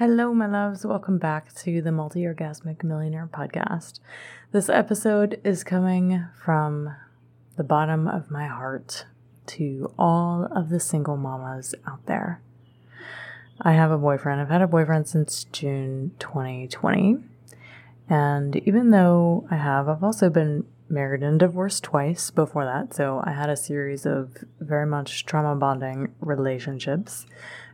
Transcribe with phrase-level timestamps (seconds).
[0.00, 0.86] Hello, my loves.
[0.86, 4.00] Welcome back to the Multi Orgasmic Millionaire Podcast.
[4.50, 6.96] This episode is coming from
[7.58, 9.04] the bottom of my heart
[9.48, 12.40] to all of the single mamas out there.
[13.60, 14.40] I have a boyfriend.
[14.40, 17.18] I've had a boyfriend since June 2020.
[18.08, 22.94] And even though I have, I've also been married and divorced twice before that.
[22.94, 27.26] So I had a series of very much trauma bonding relationships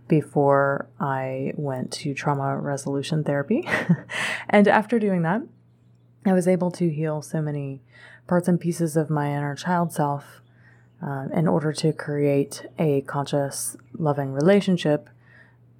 [0.09, 3.69] before I went to trauma resolution therapy.
[4.49, 5.43] and after doing that,
[6.25, 7.81] I was able to heal so many
[8.27, 10.43] parts and pieces of my inner child self
[11.05, 15.09] uh, in order to create a conscious, loving relationship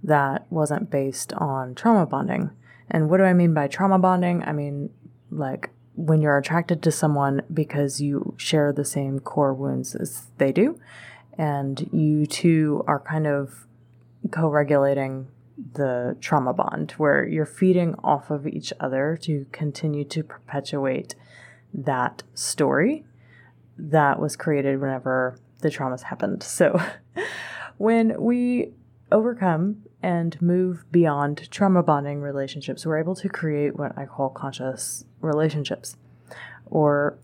[0.03, 2.51] that wasn't based on trauma bonding.
[2.91, 4.43] And what do I mean by trauma bonding?
[4.45, 4.91] I mean,
[5.31, 10.53] like when you're attracted to someone because you share the same core wounds as they
[10.53, 10.79] do,
[11.39, 13.67] and you two are kind of
[14.29, 15.29] co regulating
[15.73, 21.15] the trauma bond, where you're feeding off of each other to continue to perpetuate
[21.73, 23.05] that story
[23.79, 26.43] that was created whenever the traumas happened.
[26.43, 26.81] So
[27.79, 28.73] when we
[29.13, 35.05] overcome and move beyond trauma bonding relationships, we're able to create what I call conscious
[35.21, 35.97] relationships
[36.67, 37.19] or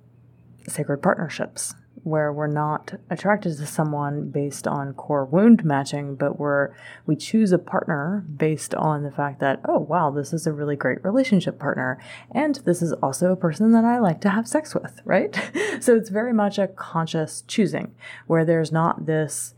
[0.69, 6.75] sacred partnerships where we're not attracted to someone based on core wound matching, but we're
[7.07, 10.77] we choose a partner based on the fact that, oh wow, this is a really
[10.77, 11.99] great relationship partner.
[12.33, 15.35] And this is also a person that I like to have sex with, right?
[15.81, 17.95] so it's very much a conscious choosing
[18.27, 19.55] where there's not this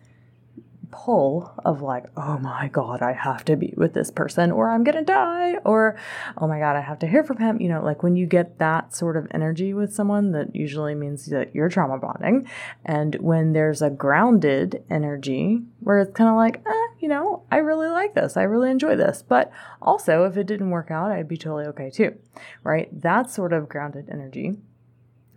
[0.95, 4.84] pull of like, oh my God, I have to be with this person or I'm
[4.84, 5.97] going to die, or
[6.39, 7.61] oh my God, I have to hear from him.
[7.61, 11.27] You know, like when you get that sort of energy with someone, that usually means
[11.27, 12.48] that you're trauma bonding.
[12.84, 17.58] And when there's a grounded energy where it's kind of like, eh, you know, I
[17.58, 19.23] really like this, I really enjoy this.
[19.27, 19.51] But
[19.83, 22.17] also, if it didn't work out, I'd be totally okay too,
[22.62, 22.89] right?
[23.03, 24.58] That sort of grounded energy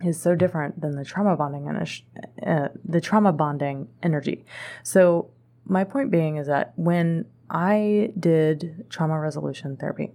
[0.04, 1.68] is so different than the trauma bonding
[2.46, 4.44] uh, the trauma bonding energy.
[4.82, 5.30] So
[5.68, 10.12] my point being is that when I did trauma resolution therapy,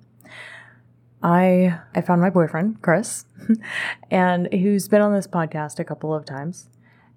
[1.22, 3.26] I I found my boyfriend Chris,
[4.12, 6.70] and who's been on this podcast a couple of times.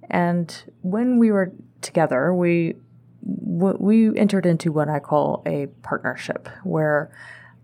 [0.08, 2.76] And when we were together, we
[3.22, 7.10] we entered into what I call a partnership, where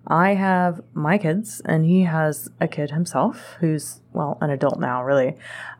[0.06, 5.04] I have my kids, and he has a kid himself who's, well, an adult now,
[5.04, 5.36] really,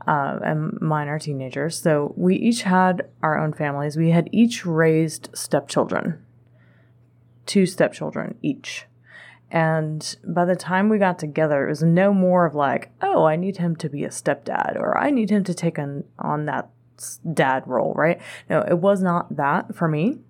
[0.07, 1.81] uh, and mine are teenagers.
[1.81, 3.97] So we each had our own families.
[3.97, 6.25] We had each raised stepchildren,
[7.47, 8.87] two stepchildren each.
[9.51, 13.37] And by the time we got together, it was no more of like, oh, I
[13.37, 16.71] need him to be a stepdad or I need him to take on, on that
[17.35, 18.19] dad role, right?
[18.49, 20.21] No, it was not that for me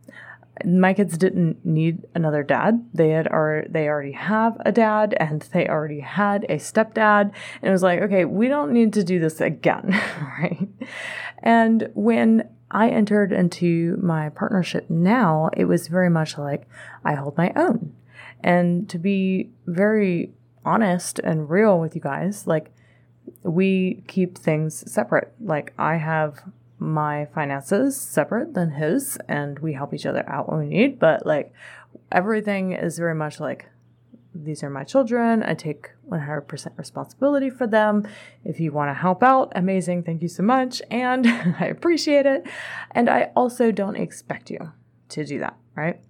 [0.65, 2.85] my kids didn't need another dad.
[2.93, 7.33] They had are they already have a dad and they already had a stepdad.
[7.61, 9.91] And it was like, okay, we don't need to do this again,
[10.39, 10.69] right?
[11.43, 16.69] And when I entered into my partnership now, it was very much like
[17.05, 17.95] I hold my own.
[18.41, 20.33] And to be very
[20.65, 22.73] honest and real with you guys, like
[23.43, 25.33] we keep things separate.
[25.41, 26.43] Like I have
[26.83, 31.25] my finances separate than his and we help each other out when we need but
[31.25, 31.53] like
[32.11, 33.67] everything is very much like
[34.35, 38.07] these are my children i take 100% responsibility for them.
[38.45, 41.27] If you want to help out amazing thank you so much and
[41.61, 42.47] i appreciate it.
[42.91, 44.73] And i also don't expect you
[45.11, 46.01] to do that right?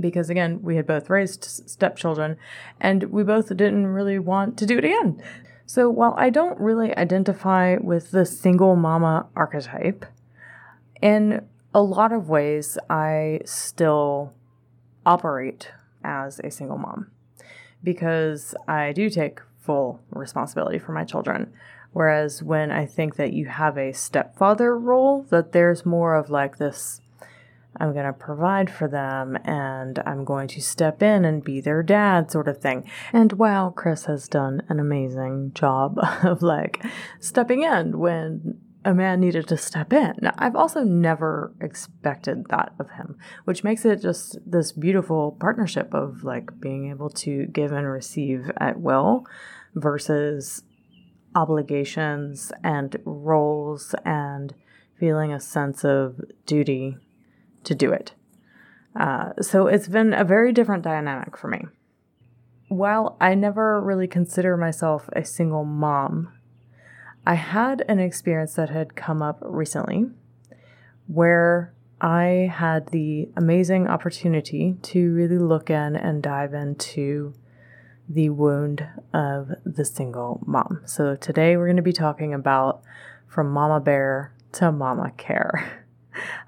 [0.00, 2.36] Because again we had both raised stepchildren
[2.80, 5.22] and we both didn't really want to do it again
[5.72, 10.04] so while I don't really identify with the single mama archetype,
[11.00, 14.34] in a lot of ways, I still
[15.06, 15.70] operate
[16.04, 17.10] as a single mom
[17.82, 21.54] because I do take full responsibility for my children.
[21.92, 26.58] Whereas when I think that you have a stepfather role, that there's more of like
[26.58, 27.00] this
[27.78, 31.82] I'm going to provide for them and I'm going to step in and be their
[31.82, 32.88] dad, sort of thing.
[33.12, 36.84] And wow, Chris has done an amazing job of like
[37.20, 40.14] stepping in when a man needed to step in.
[40.20, 45.94] Now, I've also never expected that of him, which makes it just this beautiful partnership
[45.94, 49.24] of like being able to give and receive at will
[49.74, 50.62] versus
[51.34, 54.54] obligations and roles and
[54.98, 56.96] feeling a sense of duty
[57.64, 58.12] to do it.
[58.98, 61.64] Uh, so it's been a very different dynamic for me.
[62.68, 66.32] While I never really consider myself a single mom,
[67.26, 70.06] I had an experience that had come up recently
[71.06, 77.34] where I had the amazing opportunity to really look in and dive into
[78.08, 80.82] the wound of the single mom.
[80.84, 82.82] So today we're going to be talking about
[83.28, 85.78] from mama bear to mama care.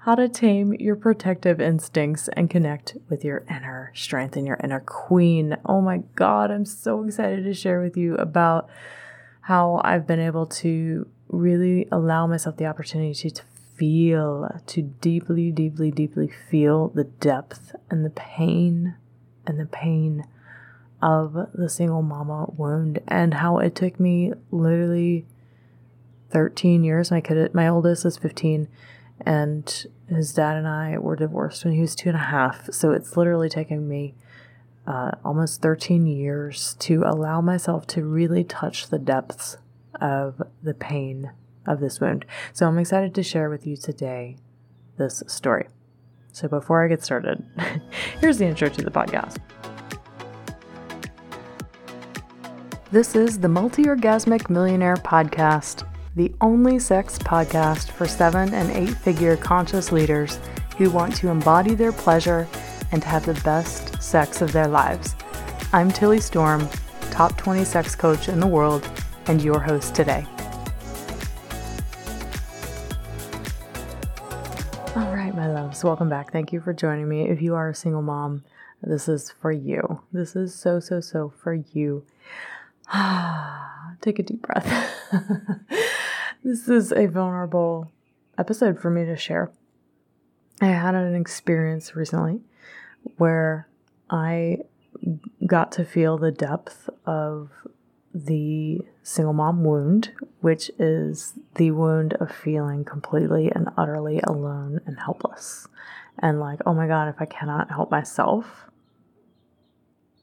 [0.01, 4.79] How to tame your protective instincts and connect with your inner strength and your inner
[4.79, 5.57] queen.
[5.65, 8.69] Oh my God, I'm so excited to share with you about
[9.41, 13.43] how I've been able to really allow myself the opportunity to
[13.75, 18.95] feel, to deeply, deeply, deeply feel the depth and the pain
[19.45, 20.25] and the pain
[21.01, 25.25] of the single mama wound and how it took me literally
[26.31, 27.11] 13 years.
[27.11, 28.67] My kid, my oldest is 15,
[29.21, 32.71] and his dad and I were divorced when he was two and a half.
[32.71, 34.15] So it's literally taken me
[34.87, 39.57] uh, almost 13 years to allow myself to really touch the depths
[39.99, 41.31] of the pain
[41.65, 42.25] of this wound.
[42.53, 44.37] So I'm excited to share with you today
[44.97, 45.67] this story.
[46.31, 47.43] So before I get started,
[48.21, 49.37] here's the intro to the podcast.
[52.91, 58.95] This is the Multi Orgasmic Millionaire Podcast, the only sex podcast for seven and eight
[58.95, 60.39] figure conscious leaders
[60.77, 62.47] who want to embody their pleasure
[62.93, 65.13] and have the best sex of their lives.
[65.73, 66.69] I'm Tilly Storm,
[67.11, 68.89] top 20 sex coach in the world,
[69.27, 70.25] and your host today.
[74.95, 76.31] All right, my loves, welcome back.
[76.31, 77.27] Thank you for joining me.
[77.27, 78.45] If you are a single mom,
[78.81, 80.01] this is for you.
[80.13, 82.05] This is so, so, so for you.
[84.01, 84.93] Take a deep breath.
[86.45, 87.91] this is a vulnerable
[88.37, 89.51] episode for me to share.
[90.61, 92.39] I had an experience recently
[93.17, 93.67] where
[94.11, 94.59] I
[95.47, 97.49] got to feel the depth of
[98.13, 100.11] the single mom wound,
[100.41, 105.67] which is the wound of feeling completely and utterly alone and helpless.
[106.19, 108.69] And like, oh my God, if I cannot help myself,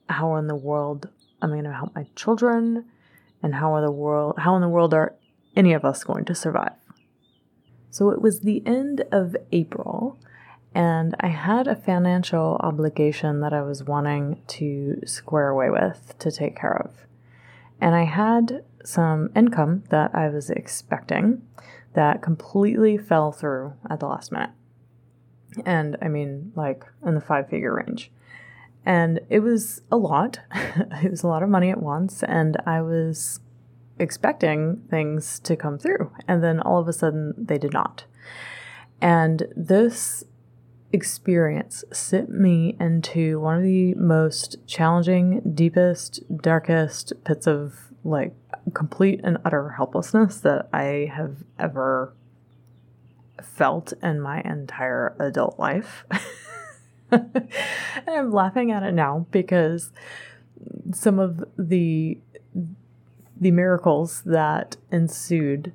[0.09, 1.09] how in the world
[1.43, 2.85] am I going to help my children?
[3.43, 5.17] And how are the world how in the world are
[5.57, 6.73] any of us going to survive?
[7.91, 10.19] So it was the end of April
[10.75, 16.31] and I had a financial obligation that I was wanting to square away with to
[16.31, 17.07] take care of.
[17.81, 21.43] And I had some income that I was expecting
[21.95, 24.51] that completely fell through at the last minute.
[25.67, 28.11] And I mean, like in the five figure range.
[28.87, 30.41] And it was a lot.
[30.55, 32.23] it was a lot of money at once.
[32.23, 33.41] And I was
[33.99, 36.13] expecting things to come through.
[36.27, 38.05] And then all of a sudden, they did not.
[39.01, 40.25] And this
[40.93, 48.35] experience sent me into one of the most challenging, deepest, darkest pits of like
[48.75, 52.15] complete and utter helplessness that I have ever
[53.43, 56.05] felt in my entire adult life.
[57.11, 57.53] and
[58.07, 59.91] I'm laughing at it now because
[60.93, 62.19] some of the
[63.43, 65.73] the miracles that ensued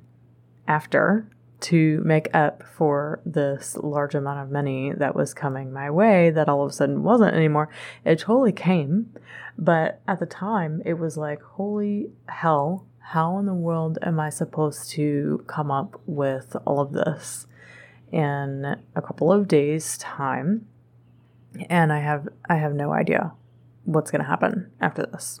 [0.66, 1.28] after
[1.60, 6.48] to make up for this large amount of money that was coming my way that
[6.48, 7.68] all of a sudden wasn't anymore.
[8.06, 9.12] It totally came,
[9.58, 14.30] but at the time it was like, holy hell, how in the world am I
[14.30, 17.46] supposed to come up with all of this
[18.10, 20.66] in a couple of days' time?
[21.68, 23.32] And I have I have no idea
[23.84, 25.40] what's going to happen after this.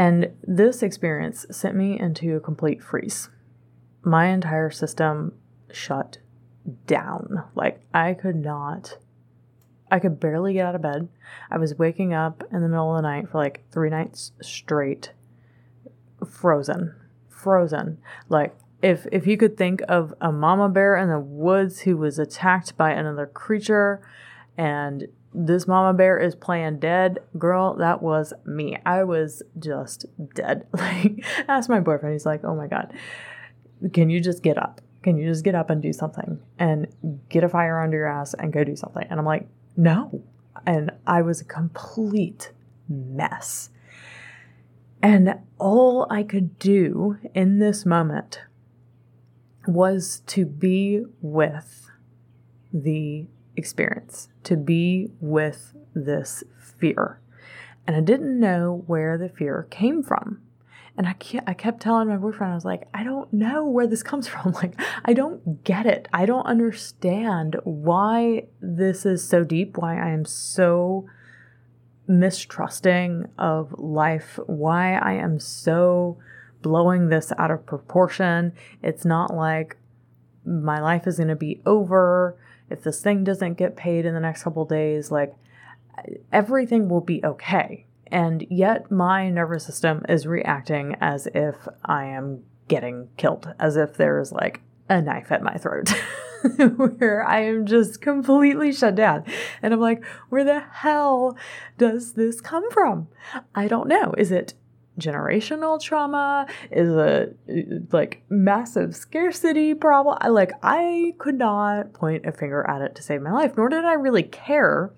[0.00, 3.28] And this experience sent me into a complete freeze
[4.02, 5.34] my entire system
[5.70, 6.16] shut
[6.86, 7.44] down.
[7.54, 8.96] Like I could not
[9.90, 11.10] I could barely get out of bed.
[11.50, 15.12] I was waking up in the middle of the night for like 3 nights straight
[16.26, 16.94] frozen.
[17.28, 17.98] Frozen.
[18.30, 22.18] Like if if you could think of a mama bear in the woods who was
[22.18, 24.00] attacked by another creature
[24.56, 30.66] and this mama bear is playing dead girl that was me i was just dead
[30.72, 32.92] like I asked my boyfriend he's like oh my god
[33.92, 34.80] can you just get up?
[35.02, 36.86] Can you just get up and do something and
[37.30, 39.06] get a fire under your ass and go do something?
[39.08, 40.22] And I'm like, no.
[40.66, 42.52] And I was a complete
[42.88, 43.70] mess.
[45.02, 48.42] And all I could do in this moment
[49.66, 51.90] was to be with
[52.72, 53.26] the
[53.60, 56.42] experience, to be with this
[56.78, 57.20] fear.
[57.86, 60.40] And I didn't know where the fear came from.
[60.96, 61.14] And I,
[61.46, 64.52] I kept telling my boyfriend, I was like, I don't know where this comes from.
[64.52, 64.74] Like,
[65.04, 66.08] I don't get it.
[66.12, 71.06] I don't understand why this is so deep, why I am so
[72.06, 76.18] mistrusting of life, why I am so
[76.60, 78.52] blowing this out of proportion.
[78.82, 79.76] It's not like
[80.44, 82.36] my life is going to be over
[82.70, 85.34] if this thing doesn't get paid in the next couple days, like
[86.32, 87.86] everything will be okay.
[88.06, 93.96] And yet my nervous system is reacting as if I am getting killed, as if
[93.96, 95.92] there is like a knife at my throat.
[96.76, 99.24] where I am just completely shut down.
[99.62, 101.36] And I'm like, where the hell
[101.76, 103.08] does this come from?
[103.54, 104.14] I don't know.
[104.16, 104.54] Is it
[104.98, 106.46] generational trauma?
[106.70, 110.18] Is it like massive scarcity problem?
[110.20, 113.68] I, like I could not point a finger at it to save my life, nor
[113.68, 114.92] did I really care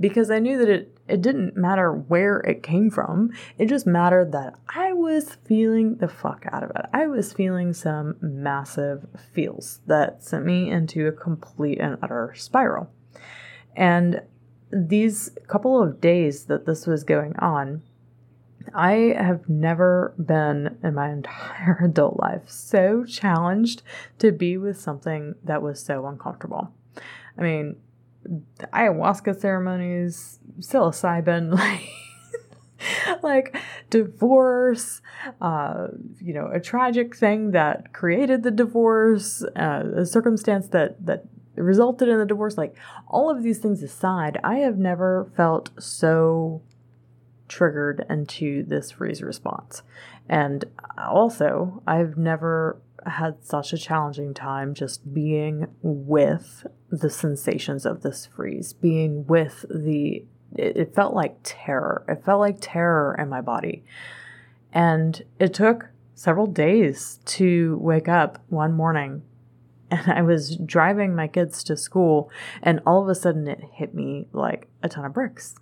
[0.00, 3.32] because I knew that it it didn't matter where it came from.
[3.58, 6.86] It just mattered that I was feeling the fuck out of it.
[6.92, 12.88] I was feeling some massive feels that sent me into a complete and utter spiral.
[13.76, 14.22] And
[14.70, 17.82] these couple of days that this was going on,
[18.74, 23.82] I have never been in my entire adult life so challenged
[24.18, 26.72] to be with something that was so uncomfortable.
[27.38, 27.76] I mean,
[28.72, 31.88] ayahuasca ceremonies, psilocybin, like,
[33.22, 33.56] like
[33.90, 35.00] divorce,
[35.40, 35.88] uh,
[36.20, 41.24] you know, a tragic thing that created the divorce, uh, a circumstance that that
[41.56, 42.56] resulted in the divorce.
[42.56, 42.76] Like
[43.08, 46.62] all of these things aside, I have never felt so
[47.52, 49.82] triggered into this freeze response.
[50.26, 50.64] And
[50.96, 58.26] also, I've never had such a challenging time just being with the sensations of this
[58.26, 60.24] freeze, being with the,
[60.56, 62.06] it, it felt like terror.
[62.08, 63.84] It felt like terror in my body.
[64.72, 69.22] And it took several days to wake up one morning
[69.90, 72.30] and I was driving my kids to school,
[72.62, 75.54] and all of a sudden it hit me like a ton of bricks.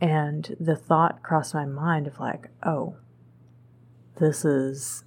[0.00, 2.96] And the thought crossed my mind of like, oh,
[4.18, 5.04] this is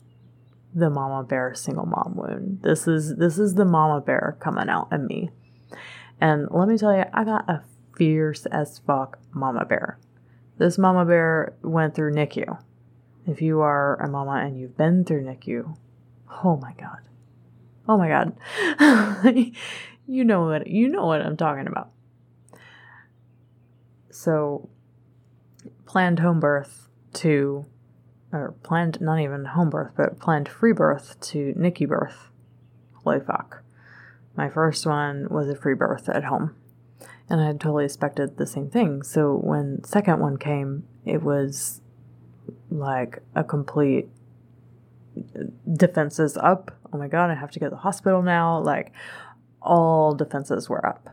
[0.73, 2.61] the mama bear single mom wound.
[2.61, 5.31] This is this is the mama bear coming out in me.
[6.21, 7.63] And let me tell you, I got a
[7.95, 9.99] fierce as fuck mama bear.
[10.57, 12.61] This mama bear went through NICU.
[13.25, 15.75] If you are a mama and you've been through NICU,
[16.43, 16.99] oh my god.
[17.87, 18.35] Oh my god.
[20.07, 21.91] you know what you know what I'm talking about.
[24.11, 24.69] So
[25.89, 27.65] planned home birth to
[28.31, 32.29] or planned not even home birth, but planned free birth to NICU birth.
[33.03, 33.63] Holy fuck.
[34.35, 36.55] My first one was a free birth at home.
[37.27, 39.01] And I had totally expected the same thing.
[39.01, 41.81] So when second one came, it was
[42.69, 44.09] like a complete
[45.71, 46.77] defenses up.
[46.93, 48.59] Oh my god, I have to go to the hospital now.
[48.59, 48.91] Like
[49.59, 51.09] all defenses were up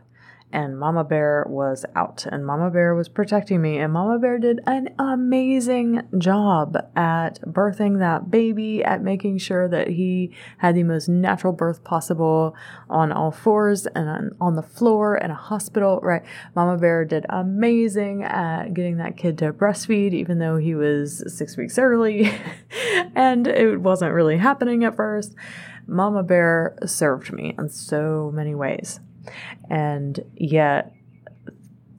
[0.51, 4.61] and Mama Bear was out, and Mama Bear was protecting me, and Mama Bear did
[4.65, 11.09] an amazing job at birthing that baby, at making sure that he had the most
[11.09, 12.55] natural birth possible
[12.89, 16.23] on all fours and on, the floor in a hospital, right?
[16.55, 21.57] Mama Bear did amazing at getting that kid to breastfeed, even though he was six
[21.57, 22.31] weeks early,
[23.15, 25.35] and it wasn't really happening at first.
[25.85, 28.99] Mama Bear served me in so many ways.
[29.69, 30.93] And yet,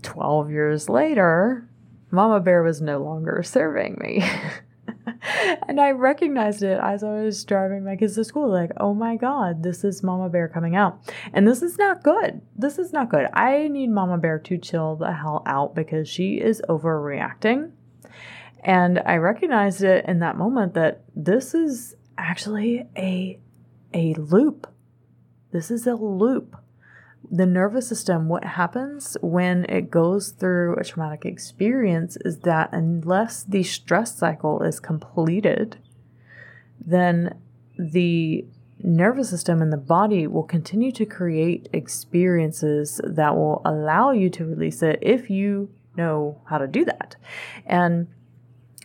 [0.03, 1.69] 12 years later,
[2.11, 4.25] Mama Bear was no longer serving me.
[5.69, 8.51] and I recognized it as I was driving my kids to school.
[8.51, 11.01] Like, oh my God, this is Mama Bear coming out.
[11.33, 12.41] And this is not good.
[12.57, 13.27] This is not good.
[13.33, 17.73] I need Mama Bear to chill the hell out because she is overreacting.
[18.61, 23.39] And I recognized it in that moment that this is actually a,
[23.95, 24.67] a loop.
[25.53, 26.57] This is a loop
[27.31, 33.45] the nervous system, what happens when it goes through a traumatic experience is that unless
[33.45, 35.79] the stress cycle is completed,
[36.81, 37.39] then
[37.79, 38.47] the
[38.81, 44.47] nervous system and the body will continue to create experiences that will allow you to
[44.47, 47.17] release it if you know how to do that.
[47.67, 48.09] And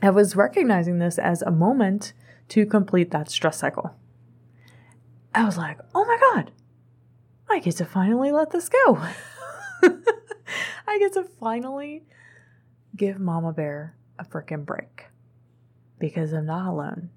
[0.01, 2.13] I was recognizing this as a moment
[2.49, 3.95] to complete that stress cycle.
[5.33, 6.51] I was like, oh my God,
[7.53, 8.97] I get to finally let this go.
[10.87, 12.01] I get to finally
[12.95, 15.05] give Mama Bear a freaking break
[15.99, 17.11] because I'm not alone,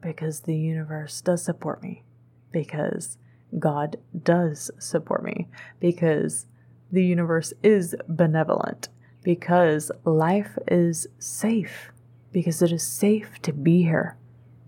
[0.00, 2.02] because the universe does support me,
[2.50, 3.18] because
[3.58, 6.46] God does support me, because
[6.90, 8.88] the universe is benevolent,
[9.22, 11.92] because life is safe,
[12.32, 14.16] because it is safe to be here.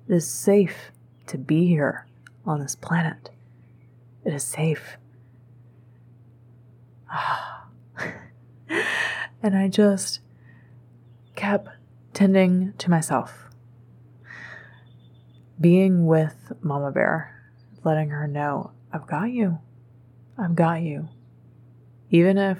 [0.09, 0.93] It is safe
[1.29, 2.07] to be here
[2.45, 3.31] on this planet.
[4.25, 4.97] It is safe.
[7.11, 7.67] Ah.
[9.43, 10.21] and I just
[11.37, 11.69] kept
[12.13, 13.51] tending to myself,
[15.61, 17.43] being with Mama Bear,
[17.83, 19.59] letting her know, I've got you.
[20.39, 21.09] I've got you.
[22.11, 22.59] Even if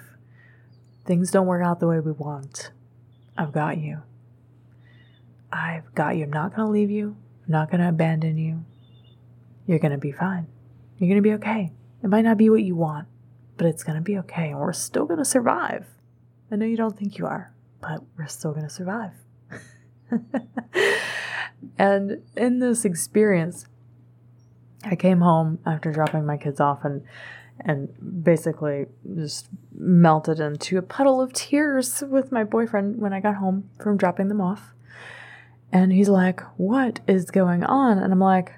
[1.05, 2.71] things don't work out the way we want,
[3.37, 4.03] I've got you.
[5.53, 6.25] I've got you.
[6.25, 7.17] I'm not going to leave you.
[7.47, 8.65] I'm not going to abandon you.
[9.67, 10.47] You're going to be fine.
[11.05, 11.73] You're going to be okay.
[12.03, 13.09] It might not be what you want,
[13.59, 14.51] but it's going to be okay.
[14.51, 15.87] And we're still going to survive.
[16.51, 19.13] I know you don't think you are, but we're still going to survive.
[21.79, 23.67] and in this experience,
[24.83, 27.03] I came home after dropping my kids off and
[27.61, 33.37] and basically just melted into a puddle of tears with my boyfriend when I got
[33.37, 34.75] home from dropping them off.
[35.71, 37.99] And he's like, What is going on?
[37.99, 38.55] And I'm like,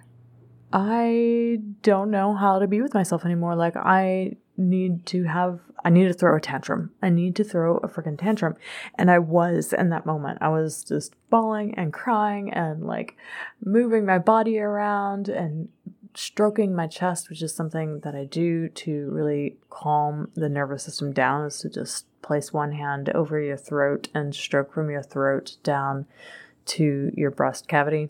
[0.73, 3.55] I don't know how to be with myself anymore.
[3.55, 6.91] Like, I need to have, I need to throw a tantrum.
[7.03, 8.57] I need to throw a freaking tantrum.
[8.97, 10.39] And I was in that moment.
[10.41, 13.17] I was just bawling and crying and like
[13.65, 15.69] moving my body around and
[16.15, 21.13] stroking my chest, which is something that I do to really calm the nervous system
[21.13, 25.59] down, is to just place one hand over your throat and stroke from your throat
[25.63, 26.07] down
[26.65, 28.09] to your breast cavity.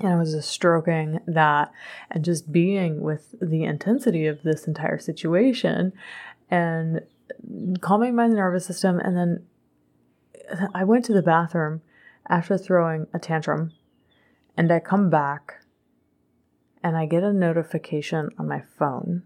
[0.00, 1.72] And I was just stroking that
[2.10, 5.92] and just being with the intensity of this entire situation
[6.50, 7.00] and
[7.80, 8.98] calming my nervous system.
[8.98, 9.46] And then
[10.74, 11.80] I went to the bathroom
[12.28, 13.72] after throwing a tantrum
[14.56, 15.62] and I come back
[16.82, 19.22] and I get a notification on my phone.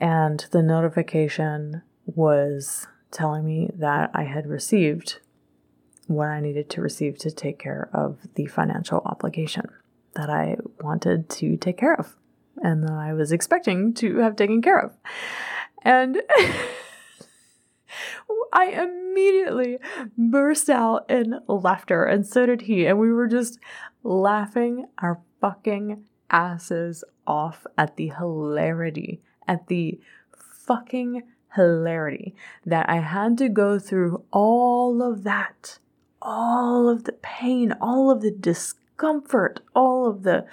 [0.00, 5.18] And the notification was telling me that I had received
[6.10, 9.66] what I needed to receive to take care of the financial obligation
[10.14, 12.16] that I wanted to take care of
[12.60, 14.96] and that I was expecting to have taken care of.
[15.82, 16.20] And
[18.52, 19.78] I immediately
[20.18, 22.86] burst out in laughter, and so did he.
[22.86, 23.60] And we were just
[24.02, 30.00] laughing our fucking asses off at the hilarity, at the
[30.66, 31.22] fucking
[31.54, 32.34] hilarity
[32.66, 35.78] that I had to go through all of that
[36.22, 40.46] all of the pain, all of the discomfort, all of the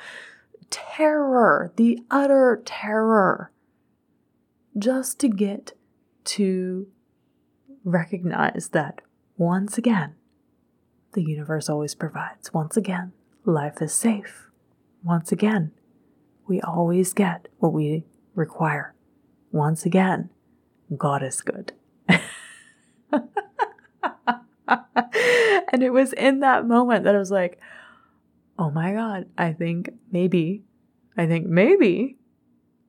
[0.70, 3.52] terror, the utter terror,
[4.78, 5.74] just to get
[6.24, 6.88] to
[7.84, 9.02] recognize that
[9.38, 10.16] once again,
[11.14, 12.54] the universe always provides.
[12.54, 13.14] Once again,
[13.46, 14.50] life is safe.
[15.04, 15.72] Once again,
[16.48, 18.04] we always get what we
[18.36, 18.94] require.
[19.52, 20.30] Once again,
[20.96, 21.74] God is good.
[25.72, 27.60] and it was in that moment that I was like,
[28.58, 30.64] oh my God, I think maybe,
[31.18, 32.18] I think maybe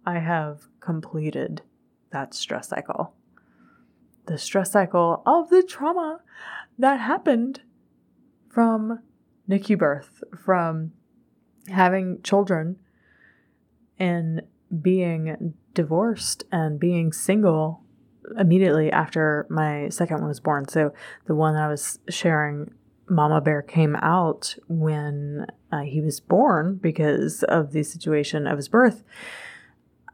[0.06, 1.62] I have completed
[2.10, 3.14] that stress cycle.
[4.26, 6.20] The stress cycle of the trauma
[6.78, 7.60] that happened
[8.48, 9.00] from
[9.48, 10.92] NICU birth, from
[11.68, 12.76] having children
[13.98, 14.42] and
[14.82, 17.82] being divorced and being single
[18.38, 20.68] immediately after my second one was born.
[20.68, 20.92] So
[21.26, 22.72] the one I was sharing,
[23.08, 28.68] Mama Bear came out when uh, he was born because of the situation of his
[28.68, 29.04] birth.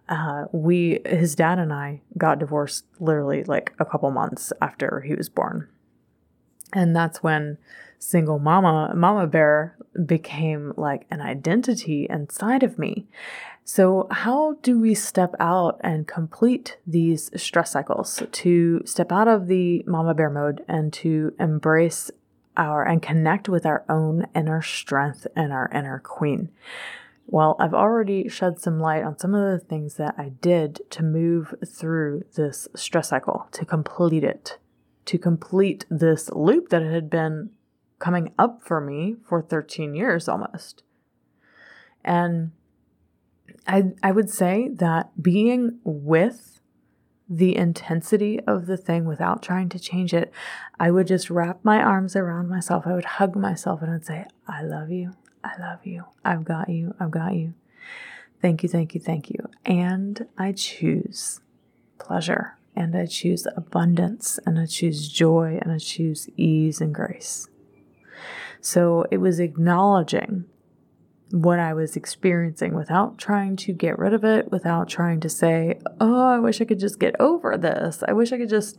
[0.09, 5.14] Uh, we, his dad and I, got divorced literally like a couple months after he
[5.14, 5.68] was born,
[6.74, 7.57] and that's when
[7.98, 13.07] single mama, Mama Bear, became like an identity inside of me.
[13.66, 19.46] So, how do we step out and complete these stress cycles to step out of
[19.46, 22.11] the mama bear mode and to embrace
[22.59, 26.50] our and connect with our own inner strength and our inner queen?
[27.27, 31.03] Well, I've already shed some light on some of the things that I did to
[31.03, 34.59] move through this stress cycle, to complete it,
[35.07, 37.48] to complete this loop that had been
[37.98, 40.83] coming up for me for 13 years almost.
[42.05, 42.50] And
[43.66, 46.61] I, I would say that being with
[47.28, 50.33] the intensity of the thing without trying to change it,
[50.78, 52.87] I would just wrap my arms around myself.
[52.87, 55.14] I would hug myself and I'd say, I love you.
[55.42, 56.04] I love you.
[56.24, 56.94] I've got you.
[57.00, 57.54] I've got you.
[58.40, 58.68] Thank you.
[58.68, 59.00] Thank you.
[59.00, 59.48] Thank you.
[59.64, 61.40] And I choose
[61.98, 67.48] pleasure and I choose abundance and I choose joy and I choose ease and grace.
[68.61, 70.46] So it was acknowledging
[71.35, 75.81] what I was experiencing without trying to get rid of it, without trying to say,
[76.01, 78.05] oh, I wish I could just get over this.
[78.07, 78.79] I wish I could just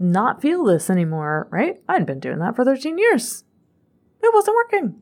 [0.00, 1.80] not feel this anymore, right?
[1.88, 3.44] I'd been doing that for 13 years.
[4.20, 5.00] It wasn't working.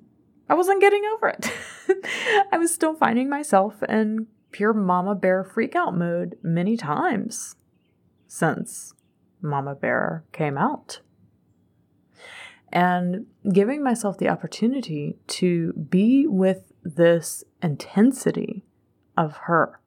[0.51, 1.51] I wasn't getting over it.
[2.53, 7.57] I was still finding myself in pure mama bear freak out mode many times
[8.27, 8.93] since
[9.41, 11.01] mama bear came out
[12.73, 18.65] and giving myself the opportunity to be with this intensity
[19.17, 19.81] of her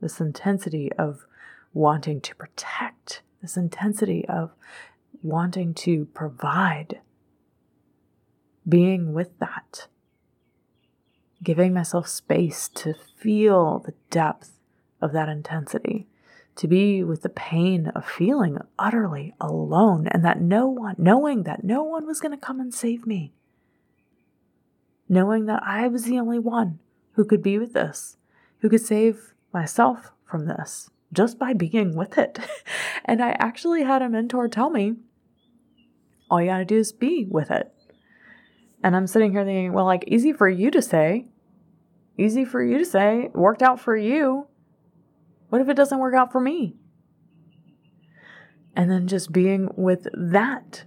[0.00, 1.26] this intensity of
[1.72, 4.52] wanting to protect, this intensity of
[5.22, 7.00] wanting to provide,
[8.68, 9.88] being with that,
[11.42, 14.58] giving myself space to feel the depth
[15.00, 16.06] of that intensity,
[16.56, 21.64] to be with the pain of feeling utterly alone, and that no one, knowing that
[21.64, 23.32] no one was going to come and save me,
[25.08, 26.78] knowing that I was the only one
[27.12, 28.16] who could be with this,
[28.60, 32.38] who could save myself from this just by being with it.
[33.04, 34.94] and I actually had a mentor tell me,
[36.30, 37.72] all you gotta do is be with it.
[38.82, 41.26] And I'm sitting here thinking, well, like, easy for you to say,
[42.18, 44.46] easy for you to say, worked out for you.
[45.48, 46.76] What if it doesn't work out for me?
[48.74, 50.84] And then just being with that,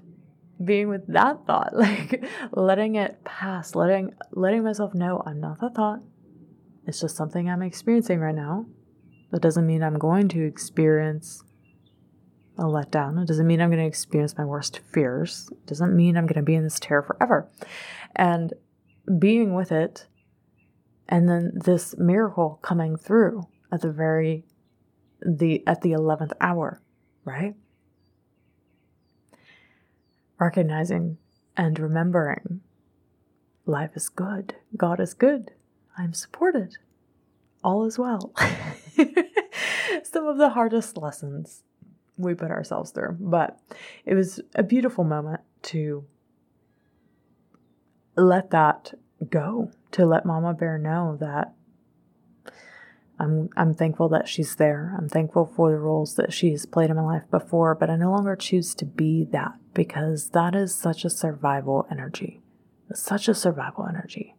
[0.64, 5.70] being with that thought, like letting it pass, letting letting myself know I'm not the
[5.70, 6.02] thought.
[6.86, 8.66] It's just something I'm experiencing right now.
[9.32, 11.44] That doesn't mean I'm going to experience
[12.58, 13.22] a letdown.
[13.22, 15.50] It doesn't mean I'm going to experience my worst fears.
[15.52, 17.50] It doesn't mean I'm going to be in this terror forever.
[18.16, 18.54] And
[19.18, 20.08] being with it,
[21.08, 24.46] and then this miracle coming through at the very
[25.26, 26.82] the at the 11th hour,
[27.26, 27.56] right?
[30.40, 31.18] Recognizing
[31.58, 32.62] and remembering
[33.66, 34.56] life is good.
[34.76, 35.52] God is good.
[35.98, 36.78] I'm supported.
[37.64, 38.34] All is well.
[40.04, 41.64] Some of the hardest lessons
[42.18, 43.60] we put ourselves through, but
[44.06, 46.06] it was a beautiful moment to
[48.16, 48.94] let that
[49.30, 51.54] go, to let Mama Bear know that
[53.20, 54.96] I'm I'm thankful that she's there.
[54.98, 57.98] I'm thankful for the roles that she has played in my life before, but I
[57.98, 62.42] no longer choose to be that because that is such a survival energy.
[62.90, 64.36] It's such a survival energy.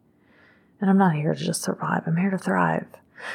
[0.80, 2.86] And I'm not here to just survive, I'm here to thrive.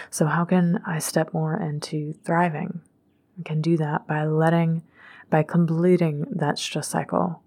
[0.10, 2.82] So, how can I step more into thriving?
[3.40, 4.82] I can do that by letting,
[5.30, 7.44] by completing that stress cycle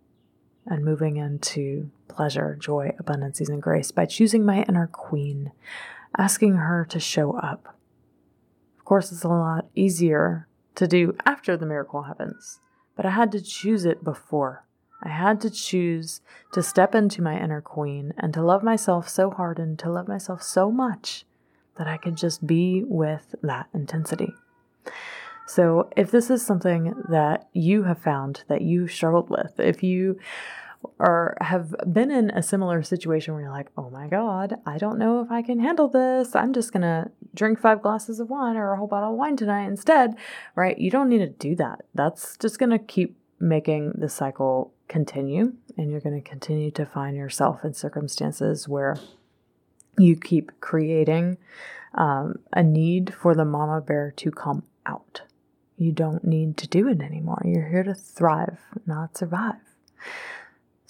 [0.66, 5.50] and moving into pleasure, joy, abundance, and grace by choosing my inner queen,
[6.16, 7.77] asking her to show up.
[8.88, 12.60] Course, it's a lot easier to do after the miracle happens,
[12.96, 14.64] but I had to choose it before.
[15.02, 16.22] I had to choose
[16.54, 20.08] to step into my inner queen and to love myself so hard and to love
[20.08, 21.26] myself so much
[21.76, 24.32] that I could just be with that intensity.
[25.46, 30.18] So, if this is something that you have found that you struggled with, if you
[30.98, 34.98] or have been in a similar situation where you're like, oh my God, I don't
[34.98, 36.34] know if I can handle this.
[36.34, 39.36] I'm just going to drink five glasses of wine or a whole bottle of wine
[39.36, 40.16] tonight instead,
[40.54, 40.78] right?
[40.78, 41.82] You don't need to do that.
[41.94, 46.86] That's just going to keep making the cycle continue, and you're going to continue to
[46.86, 48.96] find yourself in circumstances where
[49.98, 51.38] you keep creating
[51.94, 55.22] um, a need for the mama bear to come out.
[55.76, 57.42] You don't need to do it anymore.
[57.44, 59.54] You're here to thrive, not survive.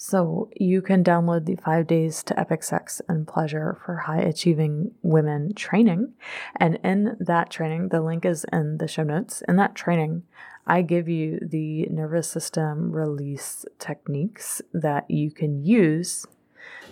[0.01, 4.91] So you can download the five days to epic sex and pleasure for high achieving
[5.01, 6.13] women training.
[6.55, 9.43] And in that training, the link is in the show notes.
[9.49, 10.23] In that training,
[10.65, 16.25] I give you the nervous system release techniques that you can use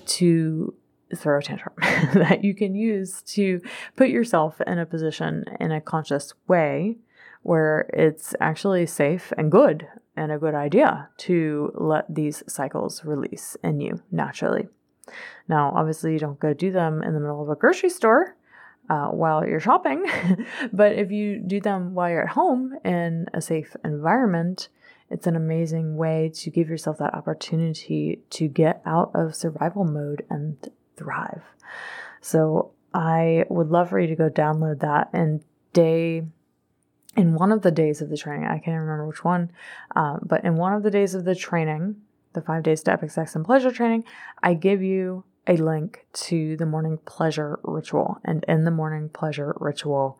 [0.08, 0.74] to
[1.16, 1.76] throw a tantrum,
[2.14, 3.62] that you can use to
[3.96, 6.98] put yourself in a position in a conscious way
[7.44, 9.88] where it's actually safe and good
[10.18, 14.68] and a good idea to let these cycles release in you naturally.
[15.48, 18.36] Now, obviously, you don't go do them in the middle of a grocery store
[18.90, 20.06] uh, while you're shopping.
[20.74, 24.70] but if you do them while you're at home in a safe environment,
[25.10, 30.26] it's an amazing way to give yourself that opportunity to get out of survival mode
[30.30, 30.58] and
[30.98, 31.44] thrive.
[32.20, 36.24] So I would love for you to go download that and day
[37.18, 39.52] in one of the days of the training, I can't remember which one,
[39.96, 41.96] uh, but in one of the days of the training,
[42.34, 44.04] the five days to epic sex and pleasure training,
[44.44, 48.20] I give you a link to the morning pleasure ritual.
[48.24, 50.20] And in the morning pleasure ritual,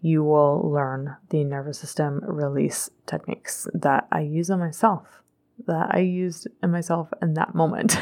[0.00, 5.22] you will learn the nervous system release techniques that I use on myself,
[5.66, 7.96] that I used in myself in that moment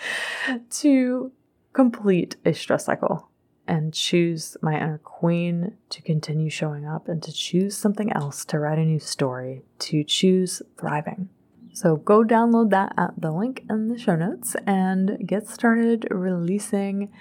[0.70, 1.32] to
[1.74, 3.27] complete a stress cycle
[3.68, 8.58] and choose my inner queen to continue showing up and to choose something else to
[8.58, 11.28] write a new story, to choose thriving.
[11.72, 17.12] So go download that at the link in the show notes and get started releasing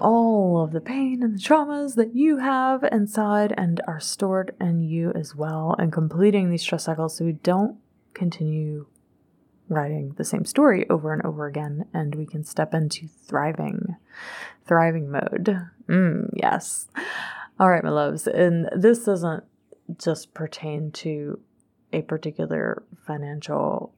[0.00, 4.82] all of the pain and the traumas that you have inside and are stored in
[4.82, 7.76] you as well, and completing these stress cycles so we don't
[8.14, 8.86] continue
[9.68, 13.96] writing the same story over and over again and we can step into thriving
[14.68, 16.86] thriving mode mm, yes
[17.60, 19.42] All right, my loves, and this doesn't
[19.98, 21.40] just pertain to
[21.92, 23.92] a particular financial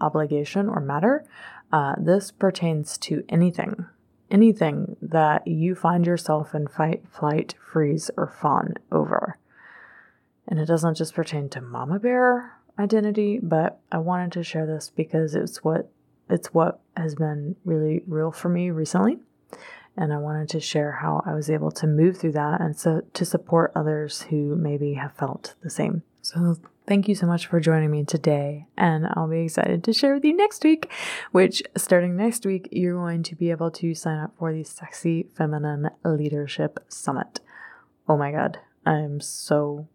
[0.00, 1.24] obligation or matter.
[1.72, 3.84] Uh, this pertains to anything,
[4.30, 9.38] anything that you find yourself in fight, flight, freeze, or fawn over.
[10.46, 14.88] And it doesn't just pertain to mama bear identity, but I wanted to share this
[14.94, 15.90] because it's what
[16.30, 19.18] it's what has been really real for me recently.
[19.96, 23.02] And I wanted to share how I was able to move through that and so
[23.14, 26.02] to support others who maybe have felt the same.
[26.22, 26.56] So
[26.86, 28.66] thank you so much for joining me today.
[28.76, 30.92] And I'll be excited to share with you next week,
[31.32, 35.26] which starting next week, you're going to be able to sign up for the Sexy
[35.36, 37.40] Feminine Leadership Summit.
[38.08, 39.88] Oh my God, I'm so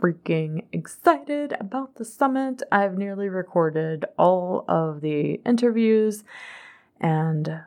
[0.00, 2.62] freaking excited about the summit.
[2.72, 6.24] I've nearly recorded all of the interviews.
[7.00, 7.60] And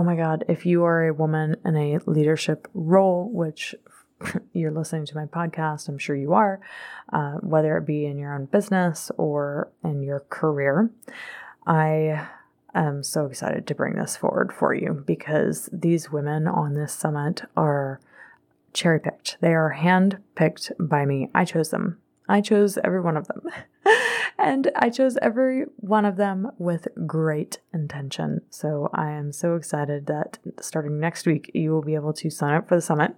[0.00, 3.74] oh my God, if you are a woman in a leadership role, which
[4.54, 6.58] you're listening to my podcast, I'm sure you are,
[7.12, 10.88] uh, whether it be in your own business or in your career,
[11.66, 12.26] I
[12.74, 17.42] am so excited to bring this forward for you because these women on this summit
[17.54, 18.00] are
[18.72, 19.36] cherry picked.
[19.42, 21.28] They are hand picked by me.
[21.34, 21.98] I chose them.
[22.30, 23.42] I chose every one of them.
[24.38, 28.42] and I chose every one of them with great intention.
[28.50, 32.54] So I am so excited that starting next week, you will be able to sign
[32.54, 33.16] up for the summit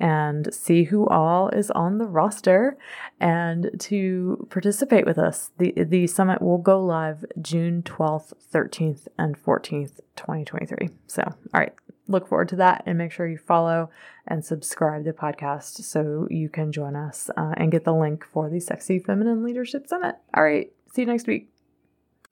[0.00, 2.78] and see who all is on the roster
[3.20, 5.50] and to participate with us.
[5.58, 10.88] The, the summit will go live June 12th, 13th, and 14th, 2023.
[11.06, 11.74] So, all right,
[12.10, 13.90] look forward to that and make sure you follow
[14.26, 18.24] and subscribe to the podcast so you can join us uh, and get the link
[18.24, 20.16] for the Sexy Feminine Leadership Summit.
[20.34, 21.50] All right, see you next week.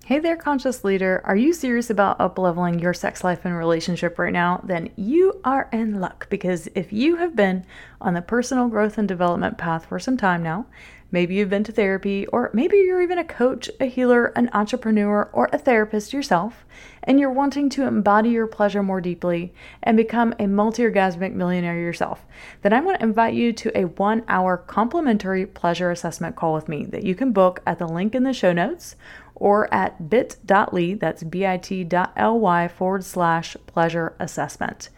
[0.04, 1.20] Hey there, conscious leader.
[1.24, 4.62] Are you serious about upleveling your sex life and relationship right now?
[4.64, 7.66] Then you are in luck because if you have been
[8.00, 10.66] on the personal growth and development path for some time now,
[11.10, 15.30] Maybe you've been to therapy, or maybe you're even a coach, a healer, an entrepreneur,
[15.32, 16.66] or a therapist yourself,
[17.02, 21.78] and you're wanting to embody your pleasure more deeply and become a multi orgasmic millionaire
[21.78, 22.26] yourself.
[22.60, 26.68] Then I'm going to invite you to a one hour complimentary pleasure assessment call with
[26.68, 28.94] me that you can book at the link in the show notes
[29.34, 34.90] or at bit.ly, that's bit.ly forward slash pleasure assessment.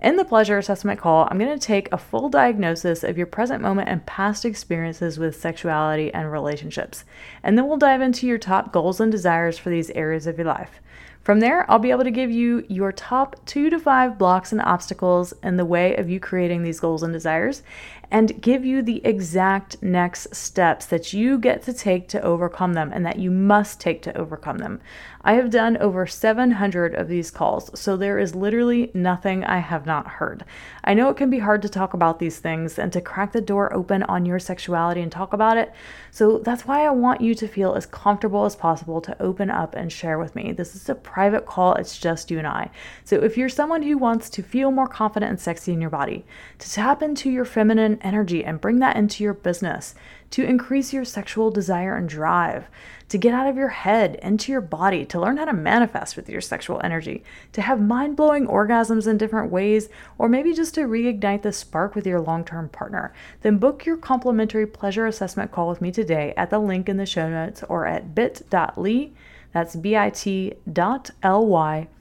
[0.00, 3.60] In the pleasure assessment call, I'm going to take a full diagnosis of your present
[3.60, 7.04] moment and past experiences with sexuality and relationships.
[7.42, 10.46] And then we'll dive into your top goals and desires for these areas of your
[10.46, 10.80] life.
[11.20, 14.60] From there, I'll be able to give you your top two to five blocks and
[14.60, 17.64] obstacles in the way of you creating these goals and desires
[18.10, 22.90] and give you the exact next steps that you get to take to overcome them
[22.92, 24.80] and that you must take to overcome them.
[25.22, 29.84] I have done over 700 of these calls, so there is literally nothing I have
[29.84, 30.44] not heard.
[30.84, 33.40] I know it can be hard to talk about these things and to crack the
[33.40, 35.72] door open on your sexuality and talk about it,
[36.10, 39.74] so that's why I want you to feel as comfortable as possible to open up
[39.74, 40.52] and share with me.
[40.52, 42.70] This is a private call, it's just you and I.
[43.04, 46.24] So if you're someone who wants to feel more confident and sexy in your body,
[46.58, 49.94] to tap into your feminine energy and bring that into your business,
[50.30, 52.66] to increase your sexual desire and drive,
[53.08, 56.28] to get out of your head into your body, to learn how to manifest with
[56.28, 60.82] your sexual energy, to have mind blowing orgasms in different ways, or maybe just to
[60.82, 65.68] reignite the spark with your long term partner, then book your complimentary pleasure assessment call
[65.68, 69.10] with me today at the link in the show notes or at bit.ly.
[69.52, 70.58] That's bit.ly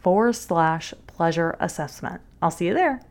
[0.01, 2.21] forward slash pleasure assessment.
[2.41, 3.07] I'll see you there.